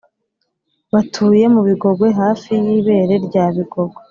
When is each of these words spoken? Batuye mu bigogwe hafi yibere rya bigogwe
Batuye 0.93 1.45
mu 1.53 1.61
bigogwe 1.67 2.07
hafi 2.21 2.49
yibere 2.65 3.13
rya 3.25 3.45
bigogwe 3.55 3.99